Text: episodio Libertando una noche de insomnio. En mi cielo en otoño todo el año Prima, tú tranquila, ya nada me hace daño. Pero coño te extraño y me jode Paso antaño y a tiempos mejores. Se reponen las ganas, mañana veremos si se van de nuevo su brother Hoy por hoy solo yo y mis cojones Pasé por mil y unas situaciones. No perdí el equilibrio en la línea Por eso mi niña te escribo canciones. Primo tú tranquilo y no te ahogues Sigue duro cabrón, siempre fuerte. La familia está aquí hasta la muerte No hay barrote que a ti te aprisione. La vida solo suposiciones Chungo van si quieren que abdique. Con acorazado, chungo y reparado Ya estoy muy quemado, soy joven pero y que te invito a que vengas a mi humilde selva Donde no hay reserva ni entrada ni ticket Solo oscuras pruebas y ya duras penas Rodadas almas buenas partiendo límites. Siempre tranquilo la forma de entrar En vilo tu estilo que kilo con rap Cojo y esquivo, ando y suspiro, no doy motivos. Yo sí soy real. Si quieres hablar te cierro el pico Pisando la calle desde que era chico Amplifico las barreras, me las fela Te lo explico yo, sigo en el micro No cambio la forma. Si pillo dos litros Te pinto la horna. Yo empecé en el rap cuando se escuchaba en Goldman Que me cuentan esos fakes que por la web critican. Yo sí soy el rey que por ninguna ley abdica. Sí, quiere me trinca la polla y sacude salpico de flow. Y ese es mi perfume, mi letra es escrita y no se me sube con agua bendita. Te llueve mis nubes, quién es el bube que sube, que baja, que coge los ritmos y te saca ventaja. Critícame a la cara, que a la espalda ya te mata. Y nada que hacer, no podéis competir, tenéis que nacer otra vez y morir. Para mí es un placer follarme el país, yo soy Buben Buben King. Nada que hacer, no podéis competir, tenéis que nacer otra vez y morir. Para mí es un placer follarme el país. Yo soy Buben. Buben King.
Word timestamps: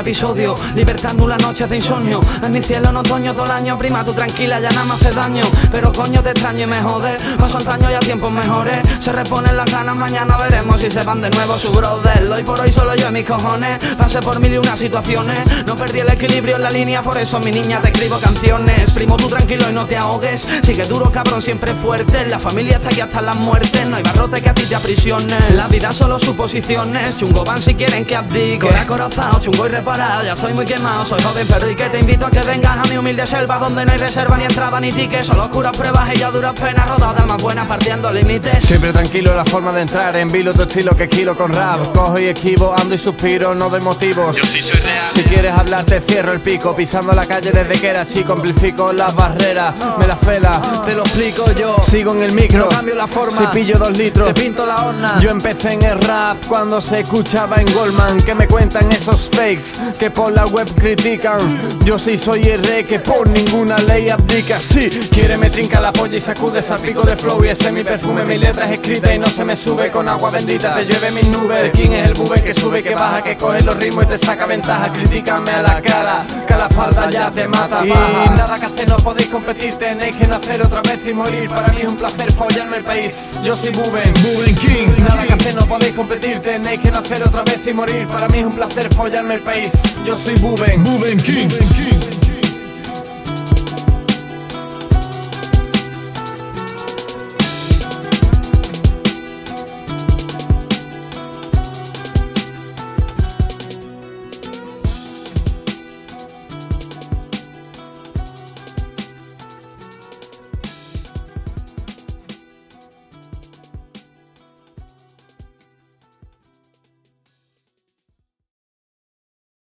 episodio 0.00 0.54
Libertando 0.74 1.24
una 1.24 1.36
noche 1.36 1.66
de 1.66 1.76
insomnio. 1.76 2.20
En 2.42 2.52
mi 2.52 2.62
cielo 2.62 2.88
en 2.88 2.96
otoño 2.96 3.32
todo 3.32 3.44
el 3.44 3.50
año 3.50 3.78
Prima, 3.78 4.04
tú 4.04 4.12
tranquila, 4.12 4.60
ya 4.60 4.70
nada 4.70 4.84
me 4.84 4.94
hace 4.94 5.10
daño. 5.12 5.44
Pero 5.70 5.92
coño 5.92 6.22
te 6.22 6.30
extraño 6.30 6.64
y 6.64 6.66
me 6.66 6.80
jode 6.80 7.16
Paso 7.38 7.58
antaño 7.58 7.90
y 7.90 7.94
a 7.94 8.00
tiempos 8.00 8.32
mejores. 8.32 8.80
Se 9.00 9.12
reponen 9.12 9.56
las 9.56 9.70
ganas, 9.70 9.96
mañana 9.96 10.36
veremos 10.38 10.80
si 10.80 10.90
se 10.90 11.02
van 11.02 11.20
de 11.20 11.30
nuevo 11.30 11.58
su 11.58 11.70
brother 11.72 12.30
Hoy 12.32 12.42
por 12.42 12.60
hoy 12.60 12.72
solo 12.72 12.94
yo 12.94 13.08
y 13.08 13.12
mis 13.12 13.24
cojones 13.24 13.78
Pasé 13.96 14.20
por 14.20 14.40
mil 14.40 14.52
y 14.52 14.58
unas 14.58 14.78
situaciones. 14.78 15.64
No 15.66 15.76
perdí 15.76 16.00
el 16.00 16.08
equilibrio 16.08 16.56
en 16.56 16.62
la 16.62 16.70
línea 16.70 17.02
Por 17.02 17.16
eso 17.18 17.40
mi 17.40 17.50
niña 17.50 17.80
te 17.80 17.88
escribo 17.88 18.18
canciones. 18.18 18.90
Primo 18.92 19.16
tú 19.16 19.28
tranquilo 19.28 19.64
y 19.70 19.72
no 19.72 19.86
te 19.86 19.96
ahogues 19.96 20.46
Sigue 20.64 20.84
duro 20.86 21.10
cabrón, 21.12 21.42
siempre 21.42 21.74
fuerte. 21.74 22.26
La 22.26 22.38
familia 22.38 22.76
está 22.76 22.88
aquí 22.88 23.00
hasta 23.00 23.20
la 23.20 23.34
muerte 23.34 23.84
No 23.86 23.96
hay 23.96 24.02
barrote 24.02 24.42
que 24.42 24.48
a 24.48 24.54
ti 24.54 24.64
te 24.64 24.74
aprisione. 24.74 25.36
La 25.56 25.68
vida 25.68 25.92
solo 25.92 26.18
suposiciones 26.18 27.18
Chungo 27.18 27.44
van 27.44 27.60
si 27.60 27.74
quieren 27.74 28.04
que 28.04 28.16
abdique. 28.16 28.66
Con 28.86 29.00
acorazado, 29.20 29.40
chungo 29.40 29.66
y 29.66 29.68
reparado 29.68 30.24
Ya 30.24 30.32
estoy 30.32 30.54
muy 30.54 30.64
quemado, 30.64 31.04
soy 31.04 31.22
joven 31.22 31.46
pero 31.48 31.70
y 31.70 31.74
que 31.74 31.88
te 31.88 31.98
invito 31.98 32.26
a 32.26 32.30
que 32.30 32.40
vengas 32.40 32.78
a 32.78 32.88
mi 32.88 32.96
humilde 32.96 33.26
selva 33.26 33.58
Donde 33.58 33.84
no 33.84 33.92
hay 33.92 33.98
reserva 33.98 34.36
ni 34.36 34.44
entrada 34.44 34.80
ni 34.80 34.92
ticket 34.92 35.24
Solo 35.24 35.44
oscuras 35.44 35.72
pruebas 35.76 36.14
y 36.14 36.18
ya 36.18 36.30
duras 36.30 36.54
penas 36.54 36.88
Rodadas 36.88 37.20
almas 37.20 37.42
buenas 37.42 37.66
partiendo 37.66 38.10
límites. 38.10 38.64
Siempre 38.64 38.92
tranquilo 38.92 39.34
la 39.34 39.44
forma 39.44 39.72
de 39.72 39.82
entrar 39.82 40.16
En 40.16 40.28
vilo 40.28 40.52
tu 40.54 40.62
estilo 40.62 40.96
que 40.96 41.08
kilo 41.08 41.36
con 41.36 41.52
rap 41.52 41.92
Cojo 41.94 42.18
y 42.18 42.26
esquivo, 42.26 42.74
ando 42.76 42.94
y 42.94 42.98
suspiro, 42.98 43.54
no 43.54 43.68
doy 43.68 43.80
motivos. 43.80 44.36
Yo 44.36 44.44
sí 44.44 44.62
soy 44.62 44.78
real. 44.80 44.96
Si 45.14 45.22
quieres 45.24 45.52
hablar 45.52 45.84
te 45.84 46.00
cierro 46.00 46.32
el 46.32 46.40
pico 46.40 46.74
Pisando 46.74 47.12
la 47.12 47.26
calle 47.26 47.52
desde 47.52 47.80
que 47.80 47.88
era 47.88 48.06
chico 48.06 48.32
Amplifico 48.32 48.92
las 48.92 49.14
barreras, 49.14 49.74
me 49.98 50.06
las 50.06 50.18
fela 50.18 50.60
Te 50.84 50.94
lo 50.94 51.02
explico 51.02 51.44
yo, 51.52 51.76
sigo 51.88 52.12
en 52.12 52.22
el 52.22 52.32
micro 52.32 52.60
No 52.60 52.68
cambio 52.68 52.94
la 52.94 53.06
forma. 53.06 53.38
Si 53.38 53.46
pillo 53.46 53.78
dos 53.78 53.96
litros 53.96 54.32
Te 54.32 54.40
pinto 54.40 54.66
la 54.66 54.84
horna. 54.84 55.18
Yo 55.20 55.30
empecé 55.30 55.72
en 55.72 55.82
el 55.82 56.00
rap 56.00 56.36
cuando 56.46 56.80
se 56.80 57.00
escuchaba 57.00 57.56
en 57.56 57.72
Goldman 57.74 58.22
Que 58.22 58.34
me 58.34 58.46
cuentan 58.46 58.90
esos 59.10 59.30
fakes 59.30 59.98
que 59.98 60.10
por 60.10 60.32
la 60.32 60.44
web 60.46 60.68
critican. 60.74 61.40
Yo 61.84 61.98
sí 61.98 62.16
soy 62.16 62.42
el 62.44 62.62
rey 62.64 62.84
que 62.84 62.98
por 62.98 63.28
ninguna 63.28 63.76
ley 63.78 64.08
abdica. 64.08 64.60
Sí, 64.60 64.88
quiere 65.10 65.36
me 65.36 65.50
trinca 65.50 65.80
la 65.80 65.92
polla 65.92 66.16
y 66.16 66.20
sacude 66.20 66.62
salpico 66.62 67.02
de 67.02 67.16
flow. 67.16 67.44
Y 67.44 67.48
ese 67.48 67.68
es 67.68 67.72
mi 67.72 67.82
perfume, 67.82 68.24
mi 68.24 68.38
letra 68.38 68.66
es 68.66 68.72
escrita 68.72 69.14
y 69.14 69.18
no 69.18 69.26
se 69.26 69.44
me 69.44 69.56
sube 69.56 69.90
con 69.90 70.08
agua 70.08 70.30
bendita. 70.30 70.74
Te 70.74 70.84
llueve 70.84 71.10
mis 71.12 71.28
nubes, 71.28 71.70
quién 71.72 71.92
es 71.92 72.06
el 72.06 72.14
bube 72.14 72.42
que 72.42 72.54
sube, 72.54 72.82
que 72.82 72.94
baja, 72.94 73.22
que 73.22 73.36
coge 73.36 73.62
los 73.62 73.76
ritmos 73.76 74.04
y 74.04 74.08
te 74.08 74.18
saca 74.18 74.46
ventaja. 74.46 74.92
Critícame 74.92 75.50
a 75.50 75.62
la 75.62 75.82
cara, 75.82 76.24
que 76.46 76.54
a 76.54 76.56
la 76.58 76.66
espalda 76.66 77.10
ya 77.10 77.30
te 77.30 77.48
mata. 77.48 77.84
Y 77.84 77.88
nada 77.88 78.58
que 78.58 78.66
hacer, 78.66 78.88
no 78.88 78.96
podéis 78.96 79.28
competir, 79.28 79.74
tenéis 79.74 80.16
que 80.16 80.26
nacer 80.26 80.62
otra 80.62 80.82
vez 80.82 81.00
y 81.06 81.12
morir. 81.12 81.48
Para 81.50 81.72
mí 81.72 81.80
es 81.82 81.88
un 81.88 81.96
placer 81.96 82.32
follarme 82.32 82.76
el 82.78 82.84
país, 82.84 83.12
yo 83.42 83.54
soy 83.56 83.70
Buben 83.70 84.12
Buben 84.22 84.54
King. 84.54 84.88
Nada 84.98 85.26
que 85.26 85.32
hacer, 85.32 85.54
no 85.54 85.66
podéis 85.66 85.94
competir, 85.94 86.38
tenéis 86.40 86.80
que 86.80 86.90
nacer 86.90 87.22
otra 87.22 87.42
vez 87.42 87.66
y 87.66 87.72
morir. 87.72 88.06
Para 88.06 88.28
mí 88.28 88.38
es 88.38 88.46
un 88.46 88.54
placer 88.54 88.88
follarme 89.00 89.36
el 89.36 89.40
país. 89.40 89.72
Yo 90.04 90.14
soy 90.14 90.34
Buben. 90.40 90.84
Buben 90.84 91.16
King. 91.22 91.48